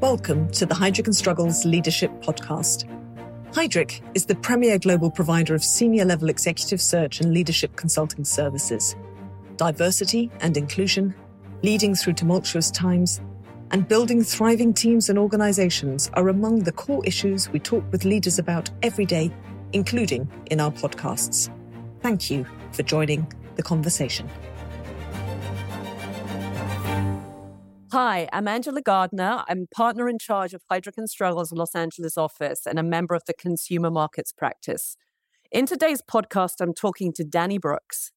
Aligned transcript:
Welcome 0.00 0.48
to 0.52 0.64
the 0.64 0.76
Heidrick 0.76 1.06
and 1.06 1.16
Struggles 1.16 1.64
Leadership 1.64 2.12
Podcast. 2.22 2.88
Heidrick 3.50 4.00
is 4.14 4.26
the 4.26 4.36
premier 4.36 4.78
global 4.78 5.10
provider 5.10 5.56
of 5.56 5.64
senior 5.64 6.04
level 6.04 6.28
executive 6.28 6.80
search 6.80 7.20
and 7.20 7.34
leadership 7.34 7.74
consulting 7.74 8.24
services. 8.24 8.94
Diversity 9.56 10.30
and 10.40 10.56
inclusion, 10.56 11.16
leading 11.64 11.96
through 11.96 12.12
tumultuous 12.12 12.70
times, 12.70 13.20
and 13.72 13.88
building 13.88 14.22
thriving 14.22 14.72
teams 14.72 15.08
and 15.08 15.18
organizations 15.18 16.12
are 16.14 16.28
among 16.28 16.60
the 16.60 16.70
core 16.70 17.04
issues 17.04 17.50
we 17.50 17.58
talk 17.58 17.82
with 17.90 18.04
leaders 18.04 18.38
about 18.38 18.70
every 18.84 19.04
day, 19.04 19.32
including 19.72 20.30
in 20.46 20.60
our 20.60 20.70
podcasts. 20.70 21.50
Thank 22.02 22.30
you 22.30 22.46
for 22.70 22.84
joining 22.84 23.26
the 23.56 23.64
conversation. 23.64 24.30
Hi, 28.00 28.28
I'm 28.32 28.46
Angela 28.46 28.80
Gardner. 28.80 29.42
I'm 29.48 29.66
partner 29.74 30.08
in 30.08 30.20
charge 30.20 30.54
of 30.54 30.62
and 30.96 31.10
Struggles 31.10 31.50
Los 31.50 31.74
Angeles 31.74 32.16
office 32.16 32.64
and 32.64 32.78
a 32.78 32.84
member 32.84 33.16
of 33.16 33.24
the 33.26 33.34
consumer 33.34 33.90
markets 33.90 34.30
practice. 34.32 34.96
In 35.50 35.66
today's 35.66 36.00
podcast, 36.00 36.60
I'm 36.60 36.74
talking 36.74 37.12
to 37.14 37.24
Danny 37.24 37.58
Brooks. 37.58 38.12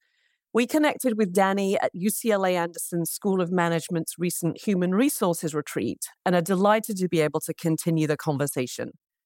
We 0.53 0.67
connected 0.67 1.17
with 1.17 1.34
Danny 1.34 1.80
at 1.80 1.95
UCLA 1.95 2.53
Anderson 2.53 3.08
School 3.08 3.41
of 3.41 3.52
Management's 3.52 4.20
recent 4.20 4.62
Human 4.62 4.94
Resources 4.94 5.55
Retreat 5.55 6.09
and 6.27 6.36
are 6.36 6.41
delighted 6.41 6.98
to 6.98 7.09
be 7.09 7.20
able 7.20 7.39
to 7.39 7.53
continue 7.55 8.05
the 8.05 8.17
conversation. 8.17 8.91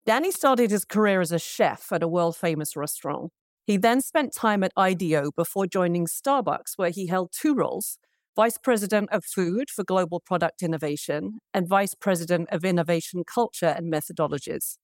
Danny 0.05 0.29
started 0.29 0.71
his 0.71 0.83
career 0.83 1.21
as 1.21 1.31
a 1.31 1.39
chef 1.39 1.89
at 1.93 2.03
a 2.03 2.07
world 2.09 2.35
famous 2.35 2.75
restaurant. 2.75 3.31
He 3.65 3.77
then 3.77 4.01
spent 4.01 4.35
time 4.35 4.61
at 4.65 4.73
IDEO 4.75 5.31
before 5.37 5.67
joining 5.67 6.05
Starbucks, 6.05 6.73
where 6.75 6.89
he 6.89 7.07
held 7.07 7.31
two 7.31 7.55
roles 7.55 7.97
Vice 8.35 8.57
President 8.57 9.09
of 9.11 9.23
Food 9.23 9.69
for 9.69 9.83
Global 9.83 10.19
Product 10.19 10.63
Innovation, 10.63 11.37
and 11.53 11.67
Vice 11.67 11.93
President 11.93 12.49
of 12.51 12.65
Innovation 12.65 13.23
Culture 13.31 13.75
and 13.77 13.93
Methodologies. 13.93 14.77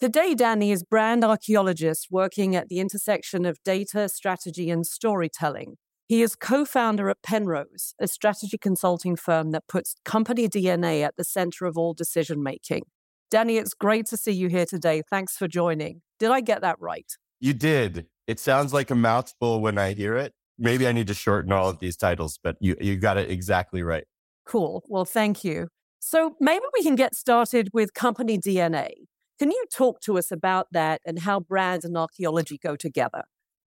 Today, 0.00 0.34
Danny 0.34 0.72
is 0.72 0.82
brand 0.82 1.24
archaeologist 1.24 2.08
working 2.10 2.56
at 2.56 2.68
the 2.68 2.80
intersection 2.80 3.46
of 3.46 3.62
data, 3.64 4.08
strategy, 4.08 4.68
and 4.68 4.84
storytelling. 4.84 5.76
He 6.08 6.22
is 6.22 6.34
co 6.34 6.64
founder 6.64 7.08
at 7.08 7.22
Penrose, 7.22 7.94
a 8.00 8.08
strategy 8.08 8.58
consulting 8.58 9.14
firm 9.14 9.52
that 9.52 9.68
puts 9.68 9.94
company 10.04 10.48
DNA 10.48 11.02
at 11.02 11.14
the 11.16 11.22
center 11.22 11.66
of 11.66 11.78
all 11.78 11.94
decision 11.94 12.42
making. 12.42 12.82
Danny, 13.30 13.58
it's 13.58 13.74
great 13.74 14.06
to 14.06 14.16
see 14.16 14.32
you 14.32 14.48
here 14.48 14.66
today. 14.66 15.02
Thanks 15.08 15.36
for 15.36 15.46
joining. 15.46 16.02
Did 16.18 16.32
I 16.32 16.40
get 16.40 16.62
that 16.62 16.80
right? 16.80 17.12
You 17.38 17.54
did. 17.54 18.06
It 18.26 18.40
sounds 18.40 18.72
like 18.72 18.90
a 18.90 18.96
mouthful 18.96 19.60
when 19.60 19.78
I 19.78 19.92
hear 19.92 20.16
it 20.16 20.34
maybe 20.58 20.86
I 20.86 20.92
need 20.92 21.06
to 21.06 21.14
shorten 21.14 21.52
all 21.52 21.68
of 21.68 21.78
these 21.78 21.96
titles, 21.96 22.38
but 22.42 22.56
you 22.60 22.76
you 22.80 22.96
got 22.96 23.16
it 23.16 23.30
exactly 23.30 23.82
right. 23.82 24.04
Cool. 24.46 24.82
Well, 24.88 25.04
thank 25.04 25.44
you. 25.44 25.68
So 26.00 26.36
maybe 26.40 26.64
we 26.74 26.82
can 26.82 26.94
get 26.94 27.14
started 27.14 27.70
with 27.72 27.92
company 27.94 28.38
DNA. 28.38 28.90
Can 29.38 29.50
you 29.50 29.64
talk 29.72 30.00
to 30.02 30.18
us 30.18 30.32
about 30.32 30.66
that 30.72 31.00
and 31.04 31.20
how 31.20 31.40
brands 31.40 31.84
and 31.84 31.96
archaeology 31.96 32.58
go 32.58 32.76
together? 32.76 33.24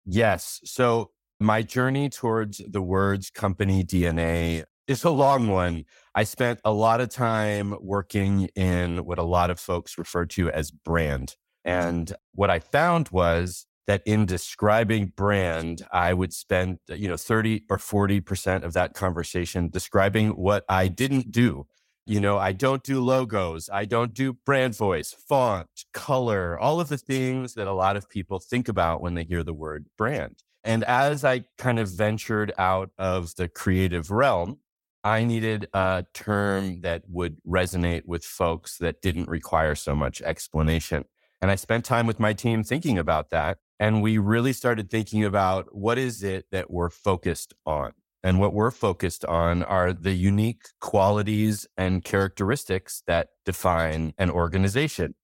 Yes. 0.06 0.61
So 0.64 1.11
my 1.41 1.62
journey 1.62 2.09
towards 2.09 2.62
the 2.66 2.83
words 2.83 3.31
company 3.31 3.84
DNA 3.84 4.64
is 4.86 5.05
a 5.05 5.11
long 5.11 5.48
one. 5.48 5.84
I 6.14 6.25
spent 6.25 6.61
a 6.64 6.72
lot 6.72 7.00
of 7.00 7.11
time 7.11 7.75
working 7.81 8.48
in 8.56 9.05
what 9.05 9.19
a 9.19 9.22
lot 9.22 9.50
of 9.50 9.61
folks 9.61 9.98
refer 9.98 10.25
to 10.27 10.50
as 10.50 10.70
brand. 10.70 11.36
Mm-hmm. 11.66 11.89
And 11.89 12.12
what 12.34 12.50
I 12.50 12.59
found 12.59 13.11
was 13.11 13.66
that 13.89 14.03
in 14.05 14.27
describing 14.27 15.06
brand, 15.17 15.81
I 15.91 16.12
would 16.12 16.34
spend, 16.34 16.78
uh, 16.91 16.94
you 16.94 17.08
know, 17.08 17.17
30 17.17 17.64
or 17.70 17.78
40% 17.78 18.62
of 18.62 18.75
that 18.75 18.92
conversation 18.92 19.70
describing 19.70 20.31
what 20.33 20.64
I 20.69 20.89
didn't 20.89 21.33
do. 21.33 21.67
You 22.06 22.20
know, 22.20 22.36
I 22.36 22.53
don't 22.53 22.83
do 22.83 23.00
logos. 23.00 23.70
I 23.72 23.86
don't 23.86 24.12
do 24.12 24.34
brand 24.34 24.77
voice, 24.77 25.12
font, 25.12 25.69
color, 25.94 26.59
all 26.59 26.81
of 26.81 26.89
the 26.89 26.98
things 26.98 27.55
that 27.55 27.66
a 27.66 27.72
lot 27.72 27.97
of 27.97 28.11
people 28.11 28.39
think 28.39 28.69
about 28.69 29.00
when 29.00 29.14
they 29.14 29.25
hear 29.25 29.43
the 29.43 29.54
word 29.54 29.87
brand. 29.97 30.43
And 30.62 30.84
as 30.84 31.25
I 31.25 31.44
kind 31.56 31.78
of 31.78 31.88
ventured 31.91 32.53
out 32.59 32.91
of 32.98 33.37
the 33.37 33.48
creative 33.48 34.10
realm, 34.10 34.59
I 35.03 35.25
needed 35.25 35.69
a 35.72 36.04
term 36.12 36.82
that 36.82 37.04
would 37.09 37.38
resonate 37.47 38.03
with 38.04 38.22
folks 38.22 38.77
that 38.78 39.00
didn't 39.00 39.31
require 39.31 39.75
so 39.75 39.94
much 39.94 40.21
explanation. 40.21 41.06
And 41.41 41.50
I 41.50 41.54
spent 41.54 41.87
time 41.87 42.06
with 42.06 42.21
my 42.21 42.34
team 42.34 42.62
thinking 42.65 42.98
about 42.98 43.31
that. 43.31 43.59
And 43.81 44.03
we 44.03 44.19
really 44.19 44.53
started 44.53 44.91
thinking 44.91 45.25
about 45.25 45.75
what 45.75 45.99
is 45.99 46.22
it 46.22 46.47
that 46.50 46.71
we're 46.71 46.91
focused 46.91 47.55
on? 47.65 47.93
And 48.25 48.41
what 48.41 48.53
we're 48.53 48.72
focused 48.72 49.25
on 49.25 49.62
are 49.62 49.93
the 49.93 50.12
unique 50.12 50.62
qualities 50.81 51.66
and 51.77 52.03
characteristics 52.03 53.03
that 53.06 53.28
define 53.44 54.12
an 54.19 54.31
organization. 54.31 55.15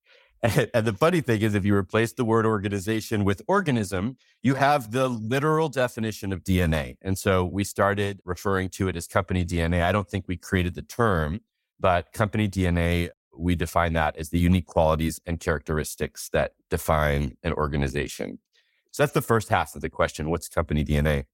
And, 0.42 0.70
and, 0.74 0.86
the 0.86 0.92
funny 0.92 1.20
thing 1.20 1.42
is, 1.42 1.54
if 1.54 1.64
you 1.64 1.74
replace 1.74 2.12
the 2.12 2.24
word 2.24 2.46
organization 2.46 3.24
with 3.24 3.42
organism, 3.48 4.16
you 4.42 4.54
have 4.54 4.92
the 4.92 5.08
literal 5.08 5.68
definition 5.68 6.32
of 6.32 6.44
DNA. 6.44 6.96
And 7.02 7.18
so 7.18 7.44
we 7.44 7.64
started 7.64 8.20
referring 8.24 8.68
to 8.70 8.86
it 8.86 8.96
as 8.96 9.08
company 9.08 9.44
DNA. 9.44 9.82
I 9.82 9.90
don't 9.90 10.08
think 10.08 10.26
we 10.28 10.36
created 10.36 10.74
the 10.74 10.82
term, 10.82 11.40
but 11.80 12.12
company 12.12 12.48
DNA 12.48 13.10
we 13.36 13.54
define 13.54 13.92
that 13.94 14.16
as 14.16 14.30
the 14.30 14.38
unique 14.38 14.66
qualities 14.66 15.20
and 15.26 15.40
characteristics 15.40 16.28
that 16.30 16.52
define 16.70 17.36
an 17.42 17.52
organization. 17.52 18.38
So 18.94 19.02
that's 19.02 19.12
the 19.12 19.22
first 19.22 19.48
half 19.48 19.74
of 19.74 19.82
the 19.82 19.90
question 19.90 20.30
what's 20.30 20.48
company 20.48 20.84
DNA? 20.84 21.24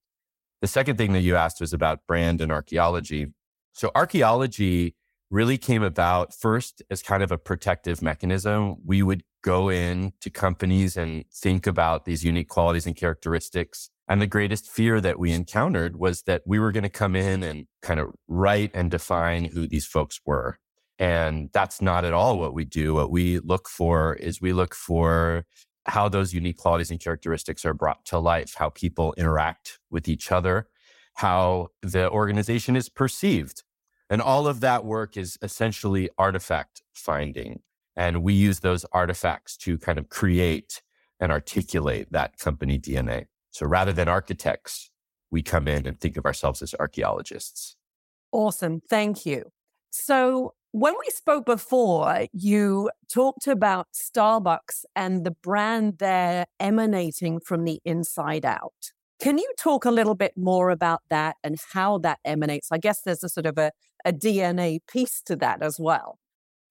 The 0.61 0.67
second 0.67 0.97
thing 0.97 1.13
that 1.13 1.21
you 1.21 1.35
asked 1.35 1.61
was 1.61 1.73
about 1.73 2.07
brand 2.07 2.41
and 2.41 2.51
archaeology. 2.51 3.27
So, 3.71 3.91
archaeology 3.93 4.95
really 5.29 5.59
came 5.59 5.83
about 5.83 6.33
first 6.33 6.81
as 6.89 7.03
kind 7.03 7.21
of 7.21 7.31
a 7.31 7.37
protective 7.37 8.01
mechanism. 8.01 8.77
We 8.83 9.03
would 9.03 9.21
go 9.43 9.69
in 9.69 10.13
to 10.21 10.31
companies 10.31 10.97
and 10.97 11.23
think 11.31 11.67
about 11.67 12.05
these 12.05 12.25
unique 12.25 12.49
qualities 12.49 12.87
and 12.87 12.95
characteristics. 12.95 13.91
And 14.07 14.19
the 14.19 14.25
greatest 14.25 14.67
fear 14.67 14.99
that 14.99 15.19
we 15.19 15.31
encountered 15.31 15.97
was 15.97 16.23
that 16.23 16.41
we 16.47 16.57
were 16.57 16.71
going 16.71 16.81
to 16.81 16.89
come 16.89 17.15
in 17.15 17.43
and 17.43 17.67
kind 17.83 17.99
of 17.99 18.07
write 18.27 18.71
and 18.73 18.89
define 18.89 19.45
who 19.45 19.67
these 19.67 19.85
folks 19.85 20.19
were. 20.25 20.57
And 20.97 21.51
that's 21.53 21.79
not 21.79 22.05
at 22.05 22.13
all 22.13 22.39
what 22.39 22.55
we 22.55 22.65
do. 22.65 22.95
What 22.95 23.11
we 23.11 23.37
look 23.37 23.69
for 23.69 24.15
is 24.15 24.41
we 24.41 24.51
look 24.51 24.73
for 24.73 25.45
how 25.85 26.09
those 26.09 26.33
unique 26.33 26.57
qualities 26.57 26.91
and 26.91 26.99
characteristics 26.99 27.65
are 27.65 27.73
brought 27.73 28.05
to 28.05 28.19
life, 28.19 28.55
how 28.55 28.69
people 28.69 29.13
interact 29.17 29.79
with 29.89 30.07
each 30.07 30.31
other, 30.31 30.67
how 31.15 31.69
the 31.81 32.09
organization 32.09 32.75
is 32.75 32.89
perceived. 32.89 33.63
And 34.09 34.21
all 34.21 34.47
of 34.47 34.59
that 34.59 34.85
work 34.85 35.17
is 35.17 35.37
essentially 35.41 36.09
artifact 36.17 36.81
finding. 36.93 37.61
And 37.95 38.23
we 38.23 38.33
use 38.33 38.59
those 38.59 38.85
artifacts 38.91 39.57
to 39.57 39.77
kind 39.77 39.97
of 39.97 40.09
create 40.09 40.81
and 41.19 41.31
articulate 41.31 42.11
that 42.11 42.37
company 42.37 42.79
DNA. 42.79 43.25
So 43.51 43.65
rather 43.65 43.93
than 43.93 44.07
architects, 44.07 44.89
we 45.29 45.41
come 45.41 45.67
in 45.67 45.85
and 45.87 45.99
think 45.99 46.17
of 46.17 46.25
ourselves 46.25 46.61
as 46.61 46.75
archaeologists. 46.79 47.75
Awesome. 48.31 48.81
Thank 48.89 49.25
you. 49.25 49.51
So 49.89 50.53
when 50.71 50.93
we 50.99 51.09
spoke 51.09 51.45
before, 51.45 52.27
you 52.31 52.89
talked 53.11 53.47
about 53.47 53.87
Starbucks 53.93 54.85
and 54.95 55.25
the 55.25 55.31
brand 55.31 55.97
there 55.99 56.45
emanating 56.59 57.39
from 57.39 57.65
the 57.65 57.81
inside 57.83 58.45
out. 58.45 58.91
Can 59.21 59.37
you 59.37 59.51
talk 59.59 59.85
a 59.85 59.91
little 59.91 60.15
bit 60.15 60.33
more 60.35 60.69
about 60.69 61.01
that 61.09 61.35
and 61.43 61.57
how 61.73 61.97
that 61.99 62.19
emanates? 62.25 62.71
I 62.71 62.77
guess 62.77 63.01
there's 63.01 63.23
a 63.23 63.29
sort 63.29 63.45
of 63.45 63.57
a, 63.57 63.71
a 64.05 64.13
DNA 64.13 64.79
piece 64.87 65.21
to 65.23 65.35
that 65.37 65.61
as 65.61 65.77
well. 65.79 66.17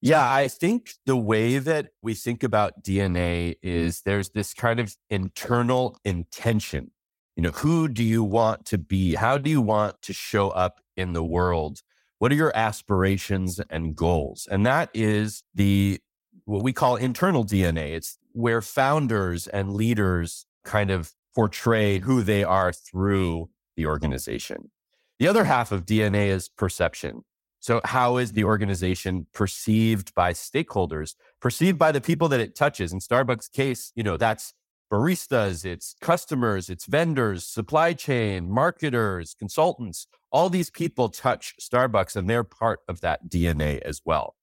Yeah, 0.03 0.32
I 0.32 0.49
think 0.49 0.94
the 1.05 1.17
way 1.17 1.59
that 1.59 1.91
we 2.03 2.15
think 2.15 2.43
about 2.43 2.82
DNA 2.82 3.56
is 3.62 4.00
there's 4.03 4.31
this 4.31 4.55
kind 4.55 4.81
of 4.81 4.97
internal 5.11 5.99
intention. 6.05 6.91
You 7.37 7.43
know, 7.43 7.50
who 7.50 7.87
do 7.87 8.03
you 8.03 8.25
want 8.25 8.65
to 8.67 8.78
be? 8.78 9.15
How 9.15 9.37
do 9.37 9.50
you 9.50 9.61
want 9.61 10.00
to 10.03 10.15
show 10.15 10.49
up 10.49 10.81
in 10.97 11.12
the 11.12 11.22
world? 11.22 11.82
What 12.20 12.31
are 12.32 12.36
your 12.36 12.54
aspirations 12.54 13.60
and 13.70 13.97
goals? 13.97 14.46
And 14.50 14.67
that 14.67 14.90
is 14.93 15.43
the 15.55 16.00
what 16.44 16.62
we 16.62 16.75
call 16.75 16.96
internal 16.96 17.46
DNA. 17.46 17.93
It's 17.94 18.19
where 18.32 18.61
founders 18.61 19.46
and 19.46 19.72
leaders 19.72 20.44
kind 20.62 20.90
of 20.90 21.14
portray 21.34 22.00
who 22.00 22.22
they 22.22 22.44
are 22.44 22.75
through 22.75 23.49
the 23.75 23.87
organization. 23.87 24.70
The 25.19 25.28
other 25.28 25.44
half 25.44 25.72
of 25.72 25.87
DNA 25.87 26.26
is 26.26 26.50
perception. 26.50 27.25
So, 27.58 27.81
how 27.87 28.19
is 28.19 28.32
the 28.32 28.44
organization 28.44 29.26
perceived 29.32 30.14
by 30.14 30.34
stakeholders, 30.34 31.14
perceived 31.40 31.78
by 31.78 31.90
the 31.90 32.02
people 32.02 32.28
that 32.28 32.40
it 32.40 32.55
touches? 32.55 32.93
In 32.93 32.99
Starbucks' 32.99 33.50
case, 33.50 33.93
you 33.94 34.02
know, 34.02 34.19
that's 34.19 34.52
baristas, 34.90 35.64
it's 35.64 35.94
customers, 36.00 36.69
it's 36.69 36.87
vendors, 36.87 37.46
supply 37.46 37.92
chain, 37.92 38.50
marketers, 38.50 39.34
consultants. 39.34 40.06
All 40.32 40.50
these 40.50 40.70
people 40.70 41.08
touch 41.08 41.54
Starbucks 41.60 42.16
and 42.16 42.28
they're 42.28 42.44
part 42.44 42.81
of 42.88 43.00
that 43.00 43.28
DNA 43.28 43.81
as 43.82 44.02
well. 44.04 44.34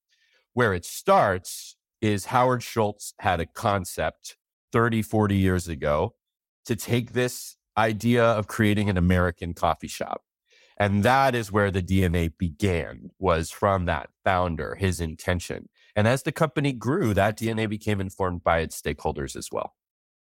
Where 0.54 0.74
it 0.74 0.86
starts 0.86 1.76
is 2.02 2.26
Howard 2.26 2.64
Schultz 2.64 3.14
had 3.20 3.40
a 3.40 3.46
concept 3.46 4.38
30, 4.72 5.02
40 5.02 5.36
years 5.36 5.68
ago 5.68 6.16
to 6.66 6.76
take 6.76 7.14
this 7.14 7.56
idea 7.78 8.24
of 8.24 8.48
creating 8.48 8.90
an 8.90 8.98
American 8.98 9.54
coffee 9.54 9.88
shop. 9.88 10.22
And 10.80 11.04
that 11.04 11.34
is 11.34 11.52
where 11.52 11.72
the 11.72 11.82
DNA 11.82 12.32
began, 12.38 13.10
was 13.18 13.50
from 13.50 13.86
that 13.86 14.10
founder, 14.24 14.76
his 14.76 15.02
intention. 15.02 15.70
And 15.96 16.08
as 16.08 16.24
the 16.24 16.32
company 16.32 16.74
grew, 16.74 17.16
that 17.16 17.38
DNA 17.38 17.68
became 17.68 18.00
informed 18.00 18.44
by 18.44 18.60
its 18.60 18.80
stakeholders 18.80 19.36
as 19.36 19.50
well. 19.52 19.74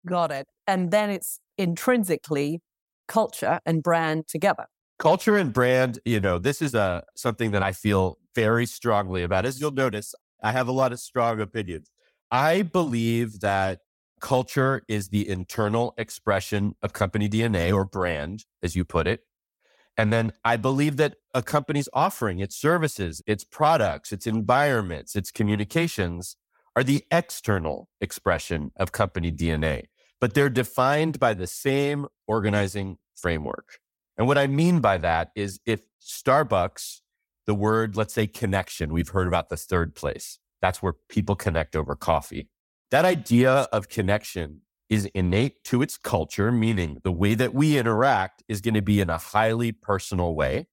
Got 0.06 0.32
it. 0.32 0.48
And 0.66 0.90
then 0.90 1.10
it's 1.10 1.38
intrinsically 1.58 2.60
culture 3.08 3.60
and 3.64 3.82
brand 3.82 4.28
together. 4.28 4.66
Culture 4.98 5.36
and 5.36 5.52
brand, 5.52 5.98
you 6.04 6.20
know, 6.20 6.38
this 6.38 6.62
is 6.62 6.74
a 6.74 6.80
uh, 6.80 7.00
something 7.16 7.50
that 7.50 7.62
I 7.62 7.72
feel 7.72 8.18
very 8.34 8.66
strongly 8.66 9.22
about. 9.22 9.44
As 9.44 9.60
you'll 9.60 9.72
notice, 9.72 10.14
I 10.42 10.52
have 10.52 10.68
a 10.68 10.72
lot 10.72 10.92
of 10.92 11.00
strong 11.00 11.40
opinions. 11.40 11.90
I 12.30 12.62
believe 12.62 13.40
that 13.40 13.80
culture 14.20 14.82
is 14.88 15.08
the 15.08 15.28
internal 15.28 15.92
expression 15.98 16.74
of 16.82 16.92
company 16.92 17.28
DNA 17.28 17.74
or 17.74 17.84
brand, 17.84 18.44
as 18.62 18.76
you 18.76 18.84
put 18.84 19.06
it. 19.06 19.20
And 19.96 20.12
then 20.12 20.32
I 20.44 20.56
believe 20.56 20.96
that 20.96 21.16
a 21.34 21.42
company's 21.42 21.88
offering, 21.92 22.38
its 22.38 22.56
services, 22.56 23.20
its 23.26 23.44
products, 23.44 24.12
its 24.12 24.26
environments, 24.26 25.14
its 25.14 25.30
communications 25.30 26.36
are 26.74 26.84
the 26.84 27.04
external 27.10 27.88
expression 28.00 28.72
of 28.76 28.92
company 28.92 29.30
DNA, 29.30 29.84
but 30.22 30.34
they're 30.34 30.48
defined 30.48 31.18
by 31.18 31.34
the 31.34 31.48
same 31.48 32.06
organizing 32.28 32.96
framework. 33.16 33.80
And 34.16 34.28
what 34.28 34.38
I 34.38 34.46
mean 34.46 34.78
by 34.78 34.96
that 34.98 35.32
is 35.34 35.58
if 35.66 35.80
Starbucks, 36.00 37.00
the 37.44 37.56
word, 37.56 37.96
let's 37.96 38.14
say 38.14 38.28
connection, 38.28 38.92
we've 38.92 39.08
heard 39.08 39.26
about 39.26 39.48
the 39.48 39.56
third 39.56 39.96
place. 39.96 40.38
That's 40.60 40.80
where 40.80 40.92
people 41.08 41.34
connect 41.34 41.74
over 41.74 41.96
coffee. 41.96 42.48
That 42.92 43.04
idea 43.04 43.66
of 43.72 43.88
connection 43.88 44.60
is 44.88 45.06
innate 45.06 45.64
to 45.64 45.82
its 45.82 45.98
culture, 45.98 46.52
meaning 46.52 46.98
the 47.02 47.10
way 47.10 47.34
that 47.34 47.52
we 47.52 47.76
interact 47.76 48.44
is 48.46 48.60
going 48.60 48.74
to 48.74 48.82
be 48.82 49.00
in 49.00 49.10
a 49.10 49.18
highly 49.18 49.72
personal 49.72 50.36
way. 50.36 50.68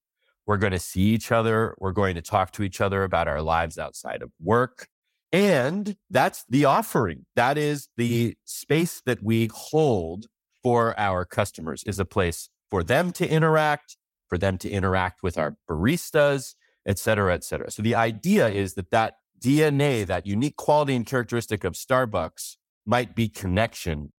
We're 0.46 0.58
going 0.58 0.74
to 0.74 0.78
see 0.78 1.02
each 1.02 1.32
other. 1.32 1.74
We're 1.80 1.90
going 1.90 2.14
to 2.14 2.22
talk 2.22 2.52
to 2.52 2.62
each 2.62 2.80
other 2.80 3.02
about 3.02 3.26
our 3.26 3.42
lives 3.42 3.78
outside 3.78 4.22
of 4.22 4.30
work. 4.40 4.86
And 5.32 5.96
that's 6.10 6.44
the 6.48 6.64
offering. 6.64 7.26
That 7.36 7.56
is 7.56 7.88
the 7.96 8.36
space 8.44 9.00
that 9.06 9.22
we 9.22 9.48
hold 9.52 10.26
for 10.62 10.98
our 10.98 11.24
customers 11.24 11.82
is 11.84 11.98
a 11.98 12.04
place 12.04 12.48
for 12.70 12.82
them 12.82 13.12
to 13.12 13.28
interact, 13.28 13.96
for 14.28 14.38
them 14.38 14.58
to 14.58 14.70
interact 14.70 15.22
with 15.22 15.38
our 15.38 15.56
baristas, 15.68 16.54
et 16.86 16.98
cetera, 16.98 17.34
et 17.34 17.44
cetera. 17.44 17.70
So 17.70 17.82
the 17.82 17.94
idea 17.94 18.48
is 18.48 18.74
that 18.74 18.90
that 18.90 19.14
DNA, 19.40 20.04
that 20.06 20.26
unique 20.26 20.56
quality 20.56 20.94
and 20.94 21.06
characteristic 21.06 21.64
of 21.64 21.74
Starbucks 21.74 22.56
might 22.84 23.14
be 23.14 23.28
connection. 23.28 24.12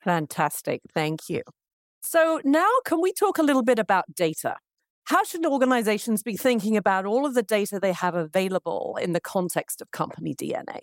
Fantastic. 0.00 0.80
Thank 0.94 1.28
you. 1.28 1.42
So 2.02 2.40
now 2.44 2.68
can 2.84 3.00
we 3.00 3.12
talk 3.12 3.38
a 3.38 3.42
little 3.42 3.62
bit 3.62 3.78
about 3.78 4.04
data? 4.14 4.56
How 5.08 5.24
should 5.24 5.46
organizations 5.46 6.22
be 6.22 6.36
thinking 6.36 6.76
about 6.76 7.06
all 7.06 7.24
of 7.24 7.32
the 7.32 7.42
data 7.42 7.80
they 7.80 7.94
have 7.94 8.14
available 8.14 8.98
in 9.00 9.14
the 9.14 9.20
context 9.20 9.80
of 9.80 9.90
company 9.90 10.34
DNA? 10.34 10.80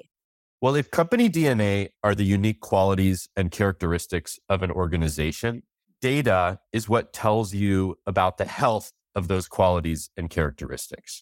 Well, 0.59 0.73
if 0.73 0.89
company 0.89 1.29
DNA 1.29 1.89
are 2.03 2.15
the 2.15 2.25
unique 2.25 2.59
qualities 2.59 3.29
and 3.35 3.51
characteristics 3.51 4.39
of 4.49 4.63
an 4.63 4.71
organization, 4.71 5.61
data 6.01 6.57
is 6.73 6.89
what 6.89 7.13
tells 7.13 7.53
you 7.53 7.99
about 8.07 8.39
the 8.39 8.45
health 8.45 8.93
of 9.13 9.27
those 9.27 9.47
qualities 9.47 10.09
and 10.17 10.27
characteristics. 10.27 11.21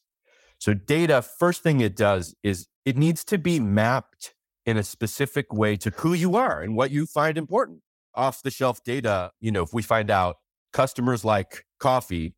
So, 0.57 0.73
data, 0.73 1.21
first 1.21 1.61
thing 1.61 1.81
it 1.81 1.97
does 1.97 2.35
is 2.41 2.67
it 2.85 2.95
needs 2.95 3.25
to 3.25 3.38
be 3.38 3.59
mapped 3.59 4.33
in 4.65 4.77
a 4.77 4.83
specific 4.83 5.51
way 5.51 5.75
to 5.75 5.89
who 5.89 6.13
you 6.13 6.38
are 6.38 6.61
and 6.61 6.77
what 6.77 6.89
you 6.89 7.05
find 7.05 7.38
important. 7.38 7.81
Off 8.15 8.41
the 8.41 8.50
shelf 8.50 8.81
data, 8.85 9.31
you 9.41 9.51
know, 9.51 9.63
if 9.63 9.73
we 9.73 9.81
find 9.81 10.09
out 10.09 10.38
customers 10.71 11.25
like 11.25 11.65
coffee, 11.81 12.33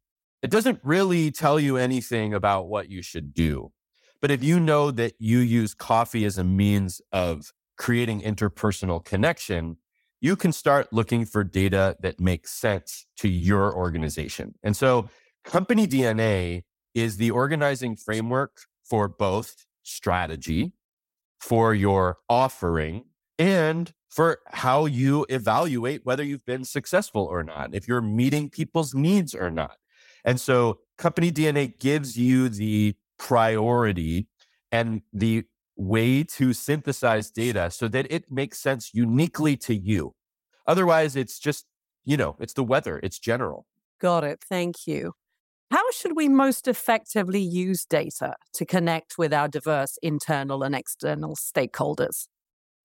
it 0.46 0.52
doesn't 0.52 0.80
really 0.84 1.32
tell 1.32 1.60
you 1.60 1.76
anything 1.76 2.32
about 2.32 2.68
what 2.68 2.88
you 2.88 3.02
should 3.02 3.34
do. 3.34 3.72
But 4.22 4.30
if 4.30 4.44
you 4.44 4.60
know 4.60 4.92
that 4.92 5.14
you 5.18 5.40
use 5.40 5.74
coffee 5.74 6.24
as 6.24 6.38
a 6.38 6.44
means 6.44 7.02
of 7.12 7.52
creating 7.80 8.22
interpersonal 8.22 9.04
connection, 9.04 9.78
you 10.22 10.36
can 10.36 10.52
start 10.52 10.94
looking 10.94 11.26
for 11.26 11.44
data 11.44 11.98
that 12.02 12.20
makes 12.20 12.52
sense 12.52 13.08
to 13.18 13.28
your 13.28 13.76
organization. 13.76 14.54
And 14.62 14.78
so 14.78 15.10
company 15.44 15.88
DNA 15.88 16.62
is 16.94 17.18
the 17.18 17.32
organizing 17.32 17.96
framework 17.96 18.52
for 18.84 19.08
both 19.08 19.66
strategy, 19.82 20.74
for 21.40 21.74
your 21.74 22.20
offering, 22.30 23.06
and 23.40 23.92
for 24.10 24.42
how 24.52 24.86
you 24.86 25.26
evaluate 25.28 26.02
whether 26.06 26.24
you've 26.24 26.46
been 26.46 26.66
successful 26.66 27.24
or 27.24 27.44
not, 27.44 27.74
if 27.74 27.88
you're 27.88 28.00
meeting 28.00 28.52
people's 28.52 28.94
needs 28.94 29.34
or 29.34 29.50
not. 29.50 29.78
And 30.26 30.42
so 30.42 30.80
company 30.98 31.32
DNA 31.32 31.80
gives 31.80 32.18
you 32.18 32.50
the 32.50 32.96
priority 33.18 34.28
and 34.72 35.02
the 35.14 35.46
way 35.78 36.24
to 36.24 36.52
synthesize 36.52 37.30
data 37.32 37.70
so 37.72 37.88
that 37.88 38.08
it 38.10 38.32
makes 38.32 38.60
sense 38.60 38.92
uniquely 38.94 39.56
to 39.58 39.76
you. 39.76 40.14
Otherwise, 40.68 41.16
it's 41.16 41.38
just, 41.38 41.66
you 42.04 42.18
know, 42.18 42.36
it's 42.40 42.54
the 42.54 42.64
weather, 42.64 43.00
it's 43.04 43.20
general. 43.20 43.68
Got 44.02 44.24
it. 44.24 44.44
Thank 44.50 44.88
you. 44.88 45.14
How 45.72 45.92
should 45.92 46.16
we 46.16 46.28
most 46.30 46.68
effectively 46.68 47.42
use 47.42 47.86
data 47.86 48.36
to 48.54 48.66
connect 48.66 49.18
with 49.18 49.34
our 49.34 49.48
diverse 49.48 49.98
internal 50.02 50.64
and 50.64 50.76
external 50.76 51.36
stakeholders? 51.36 52.28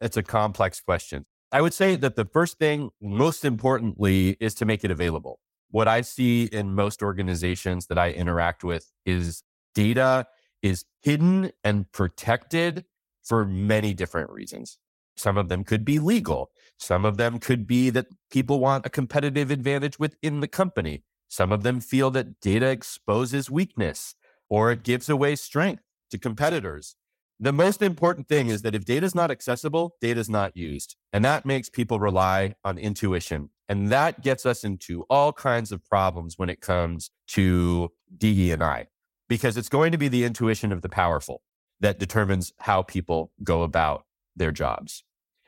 It's 0.00 0.16
a 0.16 0.22
complex 0.22 0.80
question. 0.80 1.26
I 1.52 1.60
would 1.60 1.74
say 1.74 1.96
that 1.96 2.16
the 2.16 2.24
first 2.24 2.58
thing, 2.58 2.90
most 3.02 3.44
importantly, 3.44 4.36
is 4.40 4.54
to 4.56 4.64
make 4.64 4.84
it 4.84 4.90
available. 4.90 5.40
What 5.70 5.88
I 5.88 6.00
see 6.00 6.44
in 6.44 6.74
most 6.74 7.02
organizations 7.02 7.86
that 7.86 7.98
I 7.98 8.10
interact 8.10 8.64
with 8.64 8.90
is 9.06 9.42
data 9.74 10.26
is 10.62 10.84
hidden 11.00 11.52
and 11.62 11.90
protected 11.92 12.84
for 13.22 13.44
many 13.44 13.94
different 13.94 14.30
reasons. 14.30 14.78
Some 15.16 15.36
of 15.36 15.48
them 15.48 15.64
could 15.64 15.84
be 15.84 15.98
legal. 15.98 16.50
Some 16.78 17.04
of 17.04 17.16
them 17.16 17.38
could 17.38 17.66
be 17.66 17.90
that 17.90 18.06
people 18.30 18.58
want 18.58 18.86
a 18.86 18.90
competitive 18.90 19.50
advantage 19.50 19.98
within 19.98 20.40
the 20.40 20.48
company. 20.48 21.04
Some 21.28 21.52
of 21.52 21.62
them 21.62 21.80
feel 21.80 22.10
that 22.12 22.40
data 22.40 22.66
exposes 22.66 23.50
weakness 23.50 24.14
or 24.48 24.72
it 24.72 24.82
gives 24.82 25.08
away 25.08 25.36
strength 25.36 25.82
to 26.10 26.18
competitors. 26.18 26.96
The 27.38 27.52
most 27.52 27.80
important 27.80 28.28
thing 28.28 28.48
is 28.48 28.62
that 28.62 28.74
if 28.74 28.84
data 28.84 29.06
is 29.06 29.14
not 29.14 29.30
accessible, 29.30 29.94
data 30.00 30.20
is 30.20 30.28
not 30.28 30.56
used. 30.56 30.96
And 31.12 31.24
that 31.24 31.46
makes 31.46 31.70
people 31.70 32.00
rely 32.00 32.54
on 32.64 32.76
intuition. 32.76 33.50
And 33.70 33.88
that 33.90 34.20
gets 34.20 34.44
us 34.44 34.64
into 34.64 35.04
all 35.08 35.32
kinds 35.32 35.70
of 35.70 35.84
problems 35.84 36.36
when 36.36 36.50
it 36.50 36.60
comes 36.60 37.12
to 37.28 37.92
DE 38.18 38.50
and 38.50 38.64
I, 38.64 38.88
because 39.28 39.56
it's 39.56 39.68
going 39.68 39.92
to 39.92 39.98
be 39.98 40.08
the 40.08 40.24
intuition 40.24 40.72
of 40.72 40.82
the 40.82 40.88
powerful 40.88 41.42
that 41.78 42.00
determines 42.00 42.52
how 42.58 42.82
people 42.82 43.30
go 43.44 43.62
about 43.62 44.06
their 44.34 44.50
jobs, 44.50 45.04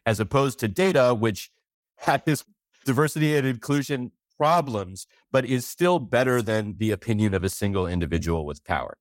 as 0.06 0.20
opposed 0.20 0.60
to 0.60 0.68
data, 0.68 1.16
which 1.18 1.50
has 1.96 2.44
diversity 2.84 3.36
and 3.36 3.44
inclusion 3.44 4.12
problems, 4.36 5.08
but 5.32 5.44
is 5.44 5.66
still 5.66 5.98
better 5.98 6.40
than 6.40 6.76
the 6.78 6.92
opinion 6.92 7.34
of 7.34 7.42
a 7.42 7.48
single 7.48 7.88
individual 7.88 8.46
with 8.46 8.62
power. 8.62 8.98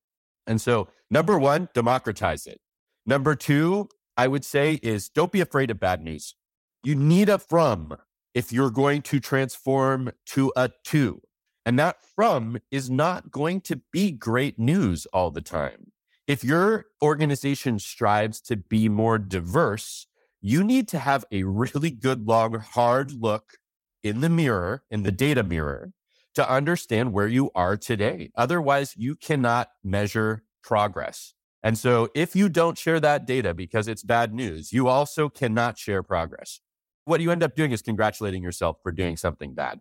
And 0.48 0.60
so, 0.60 0.88
number 1.12 1.38
one, 1.38 1.68
democratize 1.74 2.44
it. 2.48 2.60
Number 3.06 3.36
two, 3.36 3.88
I 4.16 4.26
would 4.26 4.44
say 4.44 4.80
is 4.82 5.08
don't 5.08 5.30
be 5.30 5.40
afraid 5.40 5.70
of 5.70 5.78
bad 5.78 6.02
news. 6.02 6.34
You 6.82 6.96
need 6.96 7.28
a 7.28 7.38
from 7.38 7.96
if 8.34 8.52
you're 8.52 8.70
going 8.70 9.02
to 9.02 9.20
transform 9.20 10.12
to 10.26 10.52
a 10.56 10.70
to. 10.84 11.20
And 11.64 11.78
that 11.78 11.96
from 12.16 12.58
is 12.70 12.90
not 12.90 13.30
going 13.30 13.60
to 13.62 13.80
be 13.92 14.10
great 14.10 14.58
news 14.58 15.06
all 15.06 15.30
the 15.30 15.40
time. 15.40 15.92
If 16.26 16.42
your 16.42 16.86
organization 17.02 17.78
strives 17.78 18.40
to 18.42 18.56
be 18.56 18.88
more 18.88 19.18
diverse, 19.18 20.06
you 20.40 20.64
need 20.64 20.88
to 20.88 20.98
have 20.98 21.24
a 21.30 21.44
really 21.44 21.90
good, 21.90 22.26
long, 22.26 22.54
hard 22.54 23.12
look 23.12 23.58
in 24.02 24.20
the 24.20 24.28
mirror, 24.28 24.82
in 24.90 25.02
the 25.04 25.12
data 25.12 25.42
mirror, 25.42 25.92
to 26.34 26.50
understand 26.50 27.12
where 27.12 27.28
you 27.28 27.50
are 27.54 27.76
today. 27.76 28.30
Otherwise, 28.36 28.94
you 28.96 29.14
cannot 29.14 29.68
measure 29.84 30.42
progress. 30.62 31.34
And 31.62 31.78
so, 31.78 32.08
if 32.14 32.34
you 32.34 32.48
don't 32.48 32.76
share 32.76 32.98
that 32.98 33.24
data 33.24 33.54
because 33.54 33.86
it's 33.86 34.02
bad 34.02 34.34
news, 34.34 34.72
you 34.72 34.88
also 34.88 35.28
cannot 35.28 35.78
share 35.78 36.02
progress. 36.02 36.60
What 37.04 37.20
you 37.20 37.30
end 37.30 37.42
up 37.42 37.56
doing 37.56 37.72
is 37.72 37.82
congratulating 37.82 38.42
yourself 38.42 38.76
for 38.82 38.92
doing 38.92 39.16
something 39.16 39.54
bad. 39.54 39.80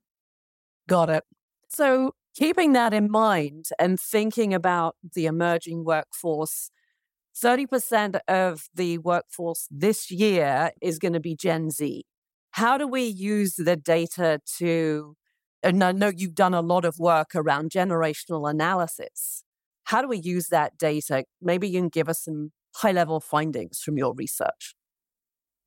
Got 0.87 1.09
it. 1.09 1.23
So, 1.69 2.15
keeping 2.35 2.73
that 2.73 2.93
in 2.93 3.09
mind 3.11 3.69
and 3.79 3.99
thinking 3.99 4.53
about 4.53 4.95
the 5.13 5.25
emerging 5.25 5.85
workforce, 5.85 6.71
30% 7.35 8.19
of 8.27 8.67
the 8.73 8.97
workforce 8.97 9.67
this 9.71 10.11
year 10.11 10.71
is 10.81 10.99
going 10.99 11.13
to 11.13 11.19
be 11.19 11.35
Gen 11.35 11.69
Z. 11.69 12.03
How 12.51 12.77
do 12.77 12.87
we 12.87 13.03
use 13.03 13.55
the 13.55 13.77
data 13.77 14.41
to, 14.57 15.15
and 15.63 15.83
I 15.83 15.93
know 15.93 16.11
you've 16.13 16.35
done 16.35 16.53
a 16.53 16.61
lot 16.61 16.83
of 16.83 16.99
work 16.99 17.35
around 17.35 17.71
generational 17.71 18.49
analysis. 18.49 19.43
How 19.85 20.01
do 20.01 20.07
we 20.07 20.17
use 20.17 20.49
that 20.49 20.77
data? 20.77 21.23
Maybe 21.41 21.69
you 21.69 21.79
can 21.79 21.89
give 21.89 22.09
us 22.09 22.23
some 22.23 22.51
high 22.75 22.91
level 22.91 23.19
findings 23.19 23.79
from 23.79 23.97
your 23.97 24.13
research. 24.13 24.75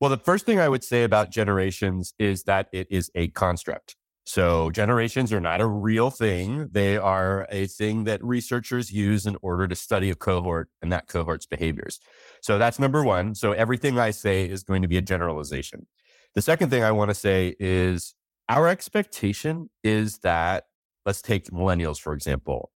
Well, 0.01 0.09
the 0.09 0.17
first 0.17 0.45
thing 0.45 0.59
I 0.59 0.69
would 0.69 0.83
say 0.83 1.03
about 1.03 1.31
generations 1.31 2.13
is 2.19 2.43
that 2.43 2.67
it 2.73 2.87
is 2.89 3.09
a 3.15 3.29
construct. 3.29 3.95
So 4.25 4.71
generations 4.71 5.31
are 5.31 5.39
not 5.39 5.61
a 5.61 5.67
real 5.67 6.09
thing. 6.09 6.69
They 6.71 6.97
are 6.97 7.47
a 7.51 7.67
thing 7.67 8.05
that 8.05 8.23
researchers 8.23 8.91
use 8.91 9.25
in 9.25 9.37
order 9.41 9.67
to 9.67 9.75
study 9.75 10.09
a 10.09 10.15
cohort 10.15 10.69
and 10.81 10.91
that 10.91 11.07
cohort's 11.07 11.45
behaviors. 11.45 11.99
So 12.41 12.57
that's 12.57 12.79
number 12.79 13.03
one. 13.03 13.35
So 13.35 13.51
everything 13.51 13.99
I 13.99 14.11
say 14.11 14.49
is 14.49 14.63
going 14.63 14.81
to 14.81 14.87
be 14.87 14.97
a 14.97 15.01
generalization. 15.01 15.85
The 16.33 16.41
second 16.41 16.71
thing 16.71 16.83
I 16.83 16.91
want 16.91 17.09
to 17.11 17.15
say 17.15 17.55
is 17.59 18.15
our 18.49 18.67
expectation 18.67 19.69
is 19.83 20.17
that, 20.19 20.65
let's 21.05 21.21
take 21.21 21.45
millennials, 21.51 21.99
for 21.99 22.13
example. 22.13 22.71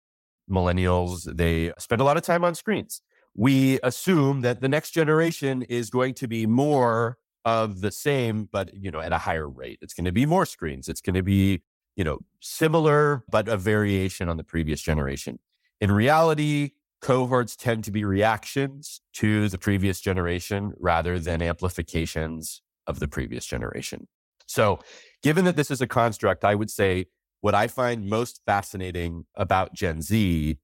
Millennials, 0.51 1.23
they 1.35 1.71
spend 1.79 2.01
a 2.01 2.03
lot 2.03 2.17
of 2.17 2.23
time 2.23 2.43
on 2.43 2.55
screens. 2.55 3.01
We 3.37 3.79
assume 3.83 4.41
that 4.41 4.59
the 4.59 4.67
next 4.67 4.91
generation 4.91 5.61
is 5.61 5.89
going 5.89 6.15
to 6.15 6.27
be 6.27 6.45
more 6.45 7.17
of 7.45 7.79
the 7.79 7.91
same, 7.91 8.49
but 8.51 8.73
you 8.73 8.91
know, 8.91 8.99
at 8.99 9.13
a 9.13 9.19
higher 9.19 9.47
rate. 9.47 9.79
It's 9.81 9.93
going 9.93 10.05
to 10.05 10.11
be 10.11 10.25
more 10.25 10.45
screens. 10.45 10.89
It's 10.89 10.99
going 10.99 11.13
to 11.13 11.23
be, 11.23 11.61
you 11.95 12.03
know, 12.03 12.19
similar, 12.41 13.23
but 13.29 13.47
a 13.47 13.55
variation 13.55 14.27
on 14.27 14.35
the 14.35 14.43
previous 14.43 14.81
generation. 14.81 15.39
In 15.79 15.91
reality, 15.91 16.71
cohorts 17.01 17.55
tend 17.55 17.83
to 17.85 17.91
be 17.91 18.03
reactions 18.03 18.99
to 19.13 19.47
the 19.47 19.57
previous 19.57 20.01
generation 20.01 20.73
rather 20.77 21.19
than 21.19 21.41
amplifications 21.41 22.61
of 22.85 22.99
the 22.99 23.07
previous 23.07 23.45
generation. 23.45 24.07
So, 24.47 24.79
given 25.23 25.45
that 25.45 25.55
this 25.55 25.71
is 25.71 25.79
a 25.79 25.87
construct, 25.87 26.43
I 26.43 26.55
would 26.55 26.69
say 26.69 27.05
what 27.41 27.53
I 27.53 27.67
find 27.67 28.09
most 28.09 28.41
fascinating 28.45 29.25
about 29.35 29.73
Gen 29.73 30.01
Z 30.01 30.57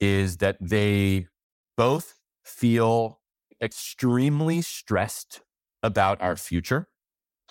is 0.00 0.38
that 0.38 0.56
they 0.60 1.28
both 1.76 2.15
feel 2.46 3.20
extremely 3.60 4.62
stressed 4.62 5.40
about 5.82 6.20
our 6.20 6.36
future. 6.36 6.88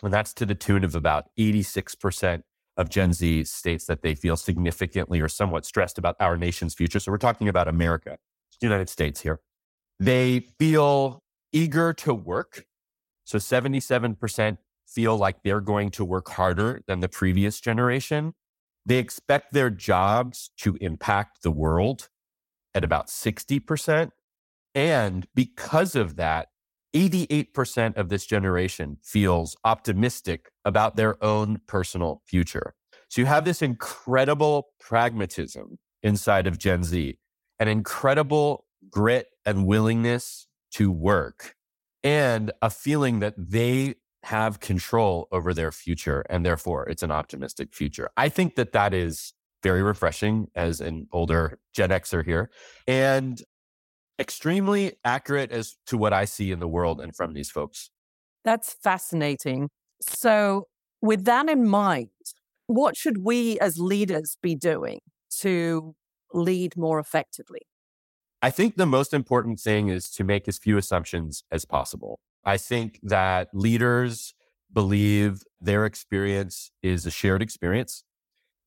And 0.03 0.13
that's 0.13 0.33
to 0.35 0.45
the 0.45 0.55
tune 0.55 0.83
of 0.83 0.95
about 0.95 1.25
86% 1.39 2.41
of 2.77 2.89
Gen 2.89 3.13
Z 3.13 3.45
states 3.45 3.85
that 3.85 4.01
they 4.01 4.15
feel 4.15 4.35
significantly 4.35 5.21
or 5.21 5.29
somewhat 5.29 5.65
stressed 5.65 5.97
about 5.97 6.15
our 6.19 6.37
nation's 6.37 6.73
future. 6.73 6.99
So 6.99 7.11
we're 7.11 7.17
talking 7.17 7.47
about 7.47 7.67
America, 7.67 8.17
United 8.61 8.89
States 8.89 9.21
here. 9.21 9.39
They 9.99 10.47
feel 10.59 11.23
eager 11.53 11.93
to 11.93 12.13
work. 12.13 12.65
So 13.23 13.37
77% 13.37 14.57
feel 14.87 15.17
like 15.17 15.43
they're 15.43 15.61
going 15.61 15.91
to 15.91 16.05
work 16.05 16.29
harder 16.29 16.81
than 16.87 16.99
the 16.99 17.09
previous 17.09 17.59
generation. 17.59 18.33
They 18.85 18.97
expect 18.97 19.53
their 19.53 19.69
jobs 19.69 20.51
to 20.57 20.77
impact 20.79 21.41
the 21.41 21.51
world 21.51 22.09
at 22.73 22.83
about 22.83 23.07
60%. 23.07 24.11
And 24.75 25.25
because 25.33 25.95
of 25.95 26.17
that, 26.17 26.49
88% 26.93 27.97
of 27.97 28.09
this 28.09 28.25
generation 28.25 28.97
feels 29.01 29.57
optimistic 29.63 30.51
about 30.63 30.95
their 30.95 31.21
own 31.23 31.59
personal 31.67 32.21
future. 32.25 32.75
So 33.09 33.21
you 33.21 33.25
have 33.27 33.45
this 33.45 33.61
incredible 33.61 34.67
pragmatism 34.79 35.77
inside 36.03 36.47
of 36.47 36.57
Gen 36.57 36.83
Z, 36.83 37.17
an 37.59 37.67
incredible 37.67 38.65
grit 38.89 39.27
and 39.45 39.65
willingness 39.65 40.47
to 40.71 40.91
work, 40.91 41.55
and 42.03 42.51
a 42.61 42.69
feeling 42.69 43.19
that 43.19 43.33
they 43.37 43.95
have 44.23 44.59
control 44.59 45.27
over 45.31 45.53
their 45.53 45.71
future. 45.71 46.25
And 46.29 46.45
therefore, 46.45 46.87
it's 46.89 47.03
an 47.03 47.11
optimistic 47.11 47.73
future. 47.73 48.09
I 48.17 48.29
think 48.29 48.55
that 48.55 48.71
that 48.73 48.93
is 48.93 49.33
very 49.63 49.81
refreshing 49.83 50.47
as 50.55 50.81
an 50.81 51.07
older 51.11 51.59
Gen 51.73 51.89
Xer 51.89 52.23
here. 52.23 52.49
And 52.87 53.41
extremely 54.19 54.93
accurate 55.03 55.51
as 55.51 55.75
to 55.87 55.97
what 55.97 56.13
I 56.13 56.25
see 56.25 56.51
in 56.51 56.59
the 56.59 56.67
world 56.67 57.01
and 57.01 57.15
from 57.15 57.33
these 57.33 57.49
folks. 57.49 57.89
That's 58.43 58.73
fascinating. 58.73 59.69
So, 60.01 60.67
with 61.01 61.25
that 61.25 61.49
in 61.49 61.67
mind, 61.67 62.09
what 62.67 62.95
should 62.95 63.23
we 63.23 63.59
as 63.59 63.77
leaders 63.77 64.37
be 64.41 64.55
doing 64.55 64.99
to 65.39 65.95
lead 66.33 66.77
more 66.77 66.99
effectively? 66.99 67.61
I 68.41 68.51
think 68.51 68.75
the 68.75 68.85
most 68.85 69.13
important 69.13 69.59
thing 69.59 69.87
is 69.87 70.09
to 70.11 70.23
make 70.23 70.47
as 70.47 70.57
few 70.57 70.77
assumptions 70.77 71.43
as 71.51 71.65
possible. 71.65 72.19
I 72.43 72.57
think 72.57 72.99
that 73.01 73.49
leaders 73.53 74.33
believe 74.71 75.43
their 75.59 75.85
experience 75.85 76.71
is 76.83 77.05
a 77.05 77.11
shared 77.11 77.41
experience. 77.41 78.03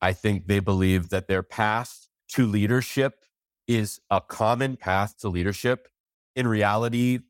I 0.00 0.12
think 0.12 0.46
they 0.46 0.60
believe 0.60 1.10
that 1.10 1.28
their 1.28 1.42
path 1.42 2.08
to 2.30 2.46
leadership 2.46 3.24
is 3.68 4.00
a 4.10 4.20
common 4.20 4.76
path 4.76 5.18
to 5.18 5.28
leadership. 5.28 5.88
In 6.34 6.48
reality, 6.48 7.20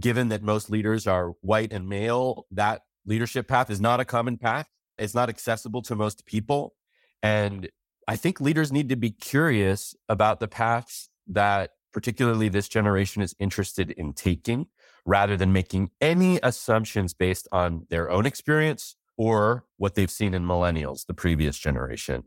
given 0.00 0.28
that 0.30 0.42
most 0.42 0.70
leaders 0.70 1.06
are 1.06 1.34
white 1.42 1.72
and 1.72 1.88
male, 1.88 2.46
that 2.50 2.82
leadership 3.04 3.46
path 3.46 3.70
is 3.70 3.80
not 3.80 4.00
a 4.00 4.04
common 4.04 4.38
path. 4.38 4.68
It's 4.98 5.14
not 5.14 5.28
accessible 5.28 5.82
to 5.82 5.94
most 5.94 6.26
people. 6.26 6.74
And 7.22 7.68
I 8.08 8.16
think 8.16 8.40
leaders 8.40 8.72
need 8.72 8.88
to 8.88 8.96
be 8.96 9.10
curious 9.10 9.94
about 10.08 10.40
the 10.40 10.48
paths 10.48 11.08
that 11.28 11.70
particularly 11.92 12.48
this 12.48 12.68
generation 12.68 13.22
is 13.22 13.34
interested 13.38 13.90
in 13.92 14.12
taking 14.12 14.66
rather 15.04 15.36
than 15.36 15.52
making 15.52 15.90
any 16.00 16.40
assumptions 16.42 17.12
based 17.12 17.46
on 17.52 17.86
their 17.90 18.10
own 18.10 18.24
experience 18.24 18.96
or 19.16 19.66
what 19.76 19.94
they've 19.94 20.10
seen 20.10 20.34
in 20.34 20.44
millennials, 20.44 21.06
the 21.06 21.14
previous 21.14 21.58
generation. 21.58 22.24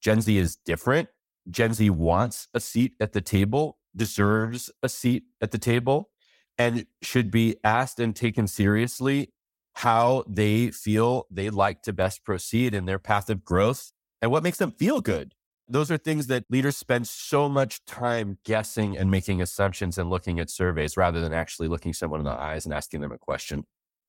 Gen 0.00 0.20
Z 0.20 0.36
is 0.36 0.56
different. 0.56 1.08
Gen 1.50 1.72
Z 1.72 1.90
wants 1.90 2.48
a 2.52 2.60
seat 2.60 2.94
at 3.00 3.12
the 3.12 3.20
table, 3.20 3.78
deserves 3.94 4.70
a 4.82 4.88
seat 4.88 5.24
at 5.40 5.50
the 5.50 5.58
table, 5.58 6.10
and 6.58 6.86
should 7.02 7.30
be 7.30 7.56
asked 7.64 8.00
and 8.00 8.14
taken 8.14 8.46
seriously 8.46 9.32
how 9.74 10.24
they 10.28 10.70
feel 10.70 11.26
they'd 11.30 11.50
like 11.50 11.82
to 11.82 11.92
best 11.92 12.24
proceed 12.24 12.74
in 12.74 12.84
their 12.84 12.98
path 12.98 13.30
of 13.30 13.44
growth 13.44 13.92
and 14.20 14.30
what 14.30 14.42
makes 14.42 14.58
them 14.58 14.72
feel 14.72 15.00
good. 15.00 15.34
Those 15.68 15.90
are 15.90 15.98
things 15.98 16.26
that 16.26 16.44
leaders 16.50 16.76
spend 16.76 17.06
so 17.06 17.48
much 17.48 17.84
time 17.84 18.38
guessing 18.44 18.96
and 18.96 19.10
making 19.10 19.40
assumptions 19.40 19.98
and 19.98 20.10
looking 20.10 20.40
at 20.40 20.50
surveys 20.50 20.96
rather 20.96 21.20
than 21.20 21.32
actually 21.32 21.68
looking 21.68 21.92
someone 21.92 22.20
in 22.20 22.24
the 22.24 22.32
eyes 22.32 22.64
and 22.64 22.74
asking 22.74 23.02
them 23.02 23.12
a 23.12 23.18
question. 23.18 23.64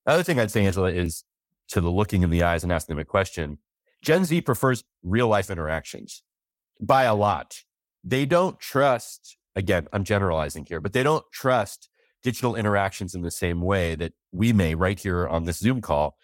The 0.06 0.12
other 0.12 0.22
thing 0.22 0.40
I'd 0.40 0.50
say, 0.50 0.64
Angela, 0.64 0.90
is 0.90 1.24
to 1.68 1.80
the 1.80 1.90
looking 1.90 2.22
in 2.22 2.30
the 2.30 2.42
eyes 2.42 2.64
and 2.64 2.72
asking 2.72 2.96
them 2.96 3.02
a 3.02 3.04
question. 3.04 3.58
Gen 4.02 4.24
Z 4.24 4.40
prefers 4.40 4.82
real 5.02 5.28
life 5.28 5.50
interactions 5.50 6.22
by 6.80 7.04
a 7.04 7.14
lot. 7.14 7.62
They 8.02 8.26
don't 8.26 8.58
trust, 8.58 9.36
again, 9.54 9.88
I'm 9.92 10.04
generalizing 10.04 10.66
here, 10.66 10.80
but 10.80 10.92
they 10.92 11.02
don't 11.02 11.24
trust 11.32 11.88
digital 12.22 12.54
interactions 12.54 13.14
in 13.14 13.22
the 13.22 13.30
same 13.30 13.60
way 13.60 13.94
that 13.94 14.12
we 14.32 14.52
may 14.52 14.74
right 14.74 14.98
here 14.98 15.26
on 15.26 15.44
this 15.44 15.58
Zoom 15.58 15.80
call 15.80 16.16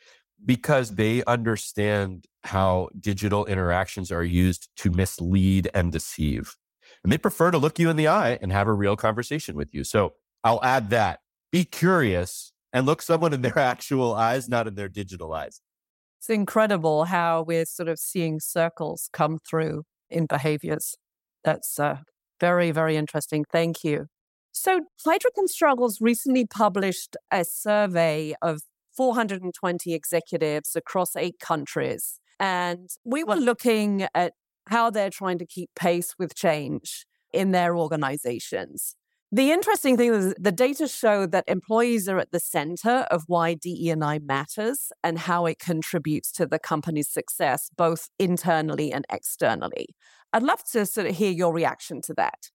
because 0.44 0.96
they 0.96 1.24
understand 1.24 2.26
how 2.44 2.88
digital 2.98 3.46
interactions 3.46 4.12
are 4.12 4.24
used 4.24 4.68
to 4.76 4.90
mislead 4.90 5.68
and 5.74 5.92
deceive. 5.92 6.56
And 7.02 7.12
they 7.12 7.18
prefer 7.18 7.50
to 7.50 7.58
look 7.58 7.78
you 7.78 7.88
in 7.90 7.96
the 7.96 8.08
eye 8.08 8.38
and 8.42 8.52
have 8.52 8.68
a 8.68 8.72
real 8.72 8.96
conversation 8.96 9.56
with 9.56 9.72
you. 9.72 9.84
So 9.84 10.14
I'll 10.44 10.62
add 10.62 10.90
that. 10.90 11.20
Be 11.50 11.64
curious 11.64 12.52
and 12.72 12.84
look 12.84 13.00
someone 13.00 13.32
in 13.32 13.42
their 13.42 13.58
actual 13.72 14.14
eyes, 14.14 14.48
not 14.48 14.66
in 14.66 14.74
their 14.74 14.88
digital 14.88 15.32
eyes. 15.32 15.60
It's 16.18 16.30
incredible 16.30 17.04
how 17.04 17.42
we're 17.42 17.64
sort 17.64 17.88
of 17.88 17.98
seeing 17.98 18.40
circles 18.40 19.08
come 19.12 19.38
through 19.38 19.84
in 20.10 20.26
behaviors. 20.26 20.96
That's 21.44 21.78
uh, 21.78 21.98
very, 22.40 22.70
very 22.70 22.96
interesting. 22.96 23.44
Thank 23.50 23.84
you. 23.84 24.06
So, 24.52 24.80
and 25.36 25.50
Struggles 25.50 26.00
recently 26.00 26.46
published 26.46 27.16
a 27.30 27.44
survey 27.44 28.34
of 28.40 28.62
420 28.96 29.92
executives 29.92 30.74
across 30.74 31.14
eight 31.14 31.38
countries. 31.38 32.18
And 32.40 32.88
we 33.04 33.22
were 33.22 33.36
looking 33.36 34.06
at 34.14 34.32
how 34.68 34.90
they're 34.90 35.10
trying 35.10 35.38
to 35.38 35.46
keep 35.46 35.70
pace 35.76 36.14
with 36.18 36.34
change 36.34 37.06
in 37.32 37.52
their 37.52 37.76
organizations. 37.76 38.96
The 39.32 39.50
interesting 39.50 39.96
thing 39.96 40.14
is 40.14 40.34
the 40.38 40.52
data 40.52 40.86
show 40.86 41.26
that 41.26 41.44
employees 41.48 42.08
are 42.08 42.18
at 42.18 42.30
the 42.30 42.38
center 42.38 43.06
of 43.10 43.24
why 43.26 43.54
DE&I 43.54 44.20
matters 44.20 44.92
and 45.02 45.18
how 45.18 45.46
it 45.46 45.58
contributes 45.58 46.30
to 46.32 46.46
the 46.46 46.60
company's 46.60 47.08
success, 47.08 47.68
both 47.76 48.08
internally 48.20 48.92
and 48.92 49.04
externally. 49.10 49.88
I'd 50.32 50.44
love 50.44 50.62
to 50.72 50.86
sort 50.86 51.08
of 51.08 51.16
hear 51.16 51.32
your 51.32 51.52
reaction 51.52 52.00
to 52.02 52.14
that. 52.14 52.50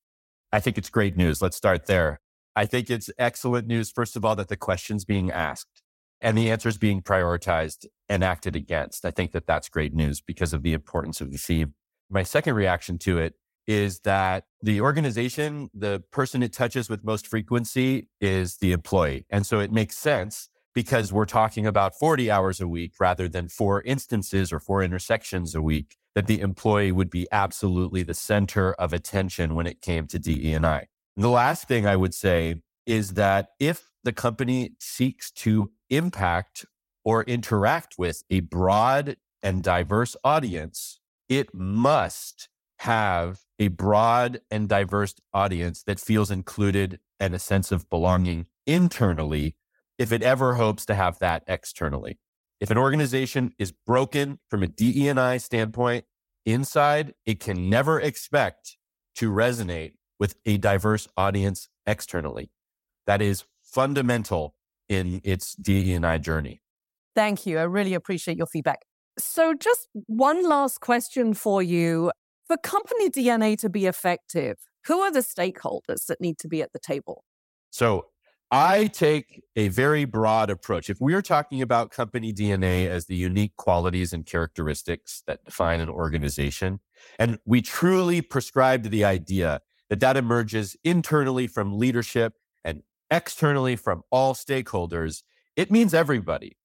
I 0.53 0.61
think 0.61 0.77
it's 0.77 0.89
great 0.89 1.17
news. 1.17 1.41
Let's 1.41 1.57
start 1.57 1.87
there. 1.87 2.21
I 2.55 2.65
think 2.65 2.89
it's 2.89 3.09
excellent 3.17 3.67
news, 3.67 3.91
first 3.91 4.15
of 4.15 4.23
all, 4.23 4.35
that 4.37 4.47
the 4.47 4.57
question's 4.57 5.03
being 5.03 5.29
asked 5.29 5.81
and 6.21 6.37
the 6.37 6.49
answers 6.51 6.77
being 6.77 7.01
prioritized 7.01 7.85
and 8.07 8.23
acted 8.23 8.55
against. 8.55 9.03
I 9.05 9.11
think 9.11 9.33
that 9.33 9.45
that's 9.45 9.67
great 9.67 9.93
news 9.93 10.21
because 10.21 10.53
of 10.53 10.63
the 10.63 10.73
importance 10.73 11.19
of 11.19 11.31
the 11.31 11.37
theme. 11.37 11.73
My 12.09 12.23
second 12.23 12.55
reaction 12.55 12.97
to 12.99 13.17
it 13.17 13.35
is 13.71 13.99
that 13.99 14.43
the 14.61 14.81
organization, 14.81 15.69
the 15.73 16.03
person 16.11 16.43
it 16.43 16.51
touches 16.51 16.89
with 16.89 17.05
most 17.05 17.25
frequency 17.25 18.09
is 18.19 18.57
the 18.57 18.73
employee. 18.73 19.25
And 19.29 19.45
so 19.45 19.59
it 19.59 19.71
makes 19.71 19.97
sense 19.97 20.49
because 20.73 21.13
we're 21.13 21.25
talking 21.25 21.65
about 21.65 21.95
40 21.95 22.29
hours 22.29 22.59
a 22.59 22.67
week 22.67 22.93
rather 22.99 23.29
than 23.29 23.47
four 23.47 23.81
instances 23.83 24.51
or 24.51 24.59
four 24.59 24.83
intersections 24.83 25.55
a 25.55 25.61
week 25.61 25.95
that 26.15 26.27
the 26.27 26.41
employee 26.41 26.91
would 26.91 27.09
be 27.09 27.29
absolutely 27.31 28.03
the 28.03 28.13
center 28.13 28.73
of 28.73 28.91
attention 28.91 29.55
when 29.55 29.67
it 29.67 29.81
came 29.81 30.05
to 30.07 30.19
DE&I. 30.19 30.87
The 31.15 31.29
last 31.29 31.69
thing 31.69 31.87
I 31.87 31.95
would 31.95 32.13
say 32.13 32.55
is 32.85 33.11
that 33.13 33.49
if 33.57 33.89
the 34.03 34.11
company 34.11 34.71
seeks 34.79 35.31
to 35.31 35.71
impact 35.89 36.65
or 37.05 37.23
interact 37.23 37.95
with 37.97 38.23
a 38.29 38.41
broad 38.41 39.15
and 39.41 39.63
diverse 39.63 40.17
audience, 40.25 40.99
it 41.29 41.53
must 41.53 42.49
have 42.81 43.41
a 43.59 43.67
broad 43.67 44.41
and 44.49 44.67
diverse 44.67 45.13
audience 45.35 45.83
that 45.83 45.99
feels 45.99 46.31
included 46.31 46.99
and 47.19 47.35
a 47.35 47.37
sense 47.37 47.71
of 47.71 47.87
belonging 47.91 48.47
internally 48.65 49.55
if 49.99 50.11
it 50.11 50.23
ever 50.23 50.55
hopes 50.55 50.83
to 50.83 50.95
have 50.95 51.19
that 51.19 51.43
externally. 51.45 52.17
If 52.59 52.71
an 52.71 52.79
organization 52.79 53.51
is 53.59 53.71
broken 53.71 54.39
from 54.49 54.63
a 54.63 54.67
DE&I 54.67 55.37
standpoint 55.37 56.05
inside, 56.43 57.13
it 57.23 57.39
can 57.39 57.69
never 57.69 58.01
expect 58.01 58.77
to 59.17 59.31
resonate 59.31 59.91
with 60.19 60.37
a 60.47 60.57
diverse 60.57 61.07
audience 61.15 61.69
externally. 61.85 62.49
That 63.05 63.21
is 63.21 63.43
fundamental 63.61 64.55
in 64.89 65.21
its 65.23 65.53
DE&I 65.53 66.17
journey. 66.17 66.63
Thank 67.15 67.45
you. 67.45 67.59
I 67.59 67.63
really 67.63 67.93
appreciate 67.93 68.37
your 68.37 68.47
feedback. 68.47 68.79
So, 69.19 69.53
just 69.53 69.87
one 70.07 70.47
last 70.47 70.79
question 70.79 71.35
for 71.35 71.61
you. 71.61 72.11
For 72.51 72.57
company 72.57 73.09
DNA 73.09 73.57
to 73.59 73.69
be 73.69 73.85
effective, 73.85 74.57
who 74.85 74.99
are 74.99 75.09
the 75.09 75.21
stakeholders 75.21 76.07
that 76.07 76.19
need 76.19 76.37
to 76.39 76.49
be 76.49 76.61
at 76.61 76.73
the 76.73 76.79
table? 76.79 77.23
So, 77.69 78.07
I 78.51 78.87
take 78.87 79.41
a 79.55 79.69
very 79.69 80.03
broad 80.03 80.49
approach. 80.49 80.89
If 80.89 80.99
we 80.99 81.13
are 81.13 81.21
talking 81.21 81.61
about 81.61 81.91
company 81.91 82.33
DNA 82.33 82.89
as 82.89 83.05
the 83.05 83.15
unique 83.15 83.55
qualities 83.55 84.11
and 84.11 84.25
characteristics 84.25 85.23
that 85.27 85.45
define 85.45 85.79
an 85.79 85.87
organization, 85.87 86.81
and 87.17 87.39
we 87.45 87.61
truly 87.61 88.21
prescribe 88.21 88.83
to 88.83 88.89
the 88.89 89.05
idea 89.05 89.61
that 89.87 90.01
that 90.01 90.17
emerges 90.17 90.75
internally 90.83 91.47
from 91.47 91.79
leadership 91.79 92.33
and 92.65 92.83
externally 93.09 93.77
from 93.77 94.01
all 94.11 94.33
stakeholders, 94.33 95.23
it 95.55 95.71
means 95.71 95.93
everybody. 95.93 96.57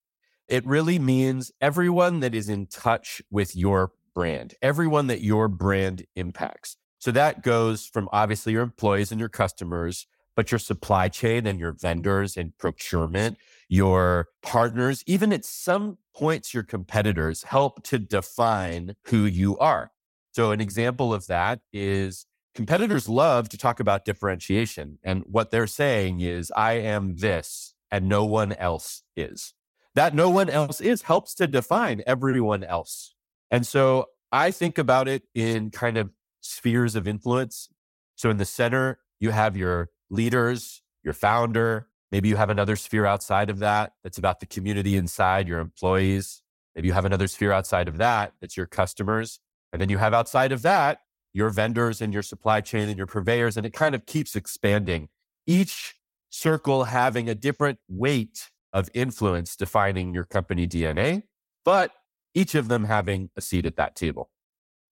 It 0.48 0.66
really 0.66 0.98
means 0.98 1.52
everyone 1.60 2.18
that 2.20 2.34
is 2.34 2.48
in 2.48 2.66
touch 2.66 3.22
with 3.30 3.54
your 3.54 3.92
brand, 4.16 4.54
everyone 4.62 5.06
that 5.06 5.20
your 5.20 5.46
brand 5.46 6.04
impacts. 6.16 6.76
So 6.98 7.12
that 7.12 7.42
goes 7.42 7.86
from 7.86 8.08
obviously 8.12 8.54
your 8.54 8.62
employees 8.62 9.12
and 9.12 9.20
your 9.20 9.28
customers 9.28 10.08
but 10.36 10.52
your 10.52 10.58
supply 10.58 11.08
chain 11.08 11.46
and 11.46 11.58
your 11.58 11.72
vendors 11.72 12.36
and 12.36 12.56
procurement, 12.58 13.38
your 13.68 14.28
partners, 14.42 15.02
even 15.06 15.32
at 15.32 15.44
some 15.44 15.98
points, 16.14 16.54
your 16.54 16.62
competitors 16.62 17.42
help 17.42 17.82
to 17.84 17.98
define 17.98 18.94
who 19.06 19.24
you 19.24 19.58
are. 19.58 19.90
So, 20.32 20.50
an 20.52 20.60
example 20.60 21.14
of 21.14 21.26
that 21.26 21.60
is 21.72 22.26
competitors 22.54 23.08
love 23.08 23.48
to 23.48 23.58
talk 23.58 23.80
about 23.80 24.04
differentiation. 24.04 24.98
And 25.02 25.24
what 25.26 25.50
they're 25.50 25.66
saying 25.66 26.20
is, 26.20 26.52
I 26.54 26.74
am 26.74 27.16
this 27.16 27.74
and 27.90 28.08
no 28.08 28.24
one 28.26 28.52
else 28.52 29.02
is. 29.16 29.54
That 29.94 30.14
no 30.14 30.28
one 30.28 30.50
else 30.50 30.82
is 30.82 31.02
helps 31.02 31.34
to 31.36 31.46
define 31.46 32.02
everyone 32.06 32.62
else. 32.62 33.15
And 33.50 33.66
so 33.66 34.06
I 34.32 34.50
think 34.50 34.78
about 34.78 35.08
it 35.08 35.22
in 35.34 35.70
kind 35.70 35.96
of 35.96 36.10
spheres 36.40 36.96
of 36.96 37.06
influence. 37.06 37.68
So 38.16 38.30
in 38.30 38.36
the 38.38 38.44
center, 38.44 38.98
you 39.20 39.30
have 39.30 39.56
your 39.56 39.90
leaders, 40.10 40.82
your 41.02 41.14
founder. 41.14 41.88
Maybe 42.12 42.28
you 42.28 42.36
have 42.36 42.50
another 42.50 42.76
sphere 42.76 43.06
outside 43.06 43.50
of 43.50 43.58
that 43.60 43.92
that's 44.02 44.18
about 44.18 44.40
the 44.40 44.46
community 44.46 44.96
inside, 44.96 45.48
your 45.48 45.60
employees. 45.60 46.42
Maybe 46.74 46.88
you 46.88 46.94
have 46.94 47.04
another 47.04 47.26
sphere 47.26 47.52
outside 47.52 47.88
of 47.88 47.98
that 47.98 48.32
that's 48.40 48.56
your 48.56 48.66
customers. 48.66 49.40
And 49.72 49.80
then 49.80 49.88
you 49.88 49.98
have 49.98 50.14
outside 50.14 50.52
of 50.52 50.62
that 50.62 51.00
your 51.36 51.50
vendors 51.50 52.00
and 52.00 52.14
your 52.14 52.22
supply 52.22 52.62
chain 52.62 52.88
and 52.88 52.96
your 52.96 53.06
purveyors. 53.06 53.58
And 53.58 53.66
it 53.66 53.74
kind 53.74 53.94
of 53.94 54.06
keeps 54.06 54.34
expanding. 54.34 55.10
Each 55.46 55.94
circle 56.30 56.84
having 56.84 57.28
a 57.28 57.34
different 57.34 57.78
weight 57.88 58.48
of 58.72 58.88
influence 58.94 59.54
defining 59.54 60.14
your 60.14 60.24
company 60.24 60.66
DNA, 60.66 61.24
but 61.62 61.92
each 62.36 62.54
of 62.54 62.68
them 62.68 62.84
having 62.84 63.30
a 63.36 63.40
seat 63.40 63.66
at 63.66 63.76
that 63.76 63.96
table. 63.96 64.30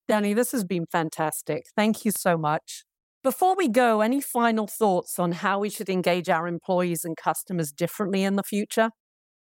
Danny, 0.09 0.35
this 0.35 0.51
has 0.53 0.65
been 0.65 0.87
fantastic. 0.91 1.67
Thank 1.77 2.05
you 2.05 2.11
so 2.11 2.37
much. 2.37 2.85
Before 3.23 3.55
we 3.55 3.69
go, 3.69 4.01
any 4.01 4.21
final 4.21 4.67
thoughts 4.67 5.19
on 5.19 5.33
how 5.33 5.61
we 5.61 5.71
should 5.71 5.89
engage 5.89 6.29
our 6.29 6.49
employees 6.49 7.05
and 7.05 7.17
customers 7.17 7.71
differently 7.71 8.23
in 8.23 8.37
the 8.37 8.43
future? 8.43 8.91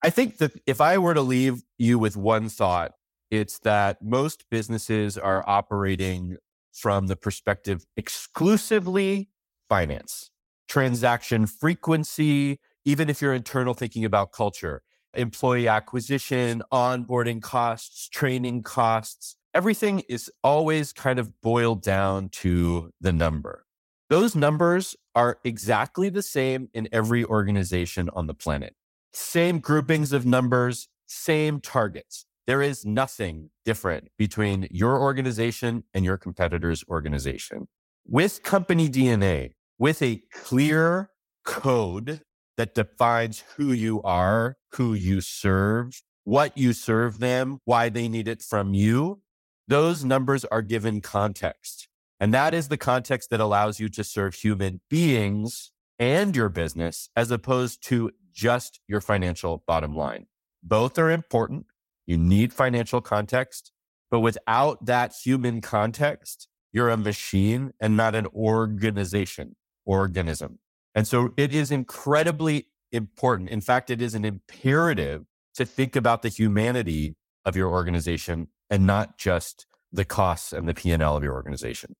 I 0.03 0.11
think 0.11 0.39
that 0.39 0.53
if 0.67 0.81
I 0.81 0.99
were 0.99 1.15
to 1.15 1.23
leave 1.23 1.63
you 1.79 1.99
with 1.99 2.17
one 2.17 2.49
thought, 2.49 2.93
it's 3.31 3.59
that 3.61 4.03
most 4.03 4.45
businesses 4.51 5.17
are 5.17 5.43
operating 5.49 6.37
from 6.73 7.07
the 7.07 7.17
perspective 7.17 7.85
exclusively 7.97 9.31
finance, 9.69 10.31
transaction 10.69 11.47
frequency, 11.47 12.61
even 12.85 13.09
if 13.09 13.23
you're 13.23 13.35
internal 13.35 13.75
thinking 13.75 14.05
about 14.05 14.33
culture, 14.33 14.83
employee 15.17 15.69
acquisition, 15.69 16.63
onboarding 16.73 17.43
costs, 17.43 18.09
training 18.09 18.63
costs, 18.63 19.37
everything 19.55 20.01
is 20.09 20.31
always 20.43 20.93
kind 20.93 21.19
of 21.19 21.41
boiled 21.41 21.83
down 21.83 22.29
to 22.29 22.91
the 23.01 23.13
number. 23.13 23.65
Those 24.11 24.35
numbers 24.35 24.97
are 25.15 25.39
exactly 25.45 26.09
the 26.09 26.23
same 26.23 26.69
in 26.75 26.89
every 26.93 27.25
organization 27.25 28.11
on 28.13 28.27
the 28.27 28.35
planet. 28.35 28.75
Same 29.13 29.61
groupings 29.61 30.13
of 30.13 30.27
numbers, 30.27 30.89
same 31.07 31.61
targets. 31.61 32.27
There 32.47 32.61
is 32.61 32.85
nothing 32.85 33.51
different 33.65 34.09
between 34.19 34.69
your 34.71 35.01
organization 35.01 35.85
and 35.95 36.05
your 36.05 36.19
competitor's 36.19 36.85
organization. 36.89 37.69
With 38.07 38.43
company 38.43 38.91
DNA, 38.91 39.53
with 39.79 40.03
a 40.03 40.23
clear 40.33 41.11
code 41.45 42.21
that 42.57 42.75
defines 42.75 43.43
who 43.57 43.73
you 43.73 44.03
are, 44.03 44.57
who 44.73 44.95
you 44.95 45.21
serve, 45.21 46.03
what 46.25 46.57
you 46.57 46.73
serve 46.73 47.19
them, 47.19 47.59
why 47.65 47.89
they 47.89 48.09
need 48.09 48.29
it 48.29 48.43
from 48.43 48.75
you, 48.75 49.21
those 49.69 50.05
numbers 50.05 50.45
are 50.47 50.63
given 50.63 51.01
context. 51.01 51.89
And 52.21 52.33
that 52.33 52.55
is 52.55 52.69
the 52.69 52.77
context 52.77 53.31
that 53.31 53.41
allows 53.41 53.81
you 53.81 53.89
to 53.91 54.05
serve 54.05 54.35
human 54.35 54.81
beings 54.89 55.73
and 55.99 56.35
your 56.35 56.49
business 56.49 57.09
as 57.17 57.31
opposed 57.31 57.87
to 57.89 58.11
just 58.33 58.81
your 58.89 59.01
financial 59.01 59.63
bottom 59.67 59.95
line. 59.95 60.27
Both 60.63 60.99
are 60.99 61.11
important. 61.11 61.67
You 62.07 62.19
need 62.19 62.53
financial 62.53 63.01
context, 63.01 63.73
but 64.11 64.21
without 64.21 64.87
that 64.87 65.13
human 65.25 65.61
context, 65.61 66.49
you're 66.73 66.91
a 66.91 66.97
machine 66.97 67.73
and 67.81 67.97
not 67.97 68.15
an 68.15 68.27
organization, 68.35 69.57
organism. 69.85 70.59
And 70.95 71.07
so 71.07 71.33
it 71.37 71.55
is 71.55 71.71
incredibly 71.71 72.69
important. 72.93 73.51
In 73.51 73.61
fact, 73.61 73.91
it 73.91 74.01
is 74.01 74.15
an 74.15 74.25
imperative 74.25 75.25
to 75.55 75.65
think 75.65 75.97
about 75.97 76.23
the 76.23 76.29
humanity 76.29 77.17
of 77.45 77.57
your 77.57 77.69
organization 77.69 78.49
and 78.71 78.87
not 78.87 79.19
just 79.19 79.67
the 79.93 80.05
costs 80.05 80.53
and 80.53 80.69
the 80.69 80.75
P&L 80.75 81.17
of 81.17 81.23
your 81.23 81.35
organization. 81.35 81.95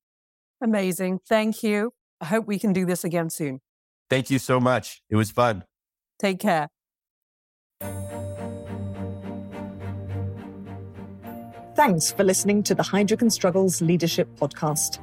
Amazing. 0.63 1.21
Thank 1.29 1.63
you. 1.63 1.93
I 2.21 2.27
hope 2.27 2.47
we 2.47 2.59
can 2.59 2.73
do 2.73 2.87
this 2.87 3.05
again 3.05 3.31
soon. 3.31 3.61
Thank 4.09 4.31
you 4.31 4.39
so 4.39 4.61
much. 4.61 5.03
It 5.11 5.17
was 5.17 5.31
fun. 5.31 5.65
Take 6.19 6.41
care. 6.41 6.69
Thanks 11.77 12.13
for 12.13 12.23
listening 12.23 12.63
to 12.65 12.75
the 12.75 12.85
Heidrick 12.85 13.21
and 13.21 13.33
Struggles 13.33 13.83
Leadership 13.83 14.29
Podcast. 14.37 15.01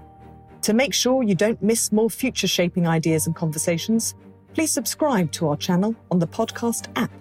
To 0.64 0.74
make 0.74 0.94
sure 0.94 1.24
you 1.24 1.34
don't 1.34 1.62
miss 1.62 1.92
more 1.92 2.10
future 2.10 2.48
shaping 2.48 2.88
ideas 2.88 3.26
and 3.26 3.36
conversations, 3.36 4.14
please 4.54 4.72
subscribe 4.72 5.32
to 5.32 5.48
our 5.48 5.58
channel 5.58 5.96
on 6.12 6.20
the 6.20 6.28
podcast 6.28 6.88
app. 6.96 7.12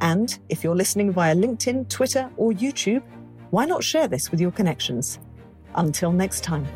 And 0.00 0.36
if 0.48 0.64
you're 0.64 0.74
listening 0.74 1.12
via 1.12 1.34
LinkedIn, 1.34 1.88
Twitter, 1.88 2.28
or 2.36 2.50
YouTube, 2.50 3.02
why 3.50 3.64
not 3.64 3.84
share 3.84 4.08
this 4.08 4.30
with 4.30 4.40
your 4.40 4.50
connections? 4.50 5.20
Until 5.76 6.10
next 6.10 6.42
time. 6.42 6.66